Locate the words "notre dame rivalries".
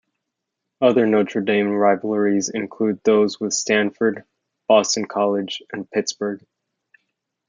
1.05-2.49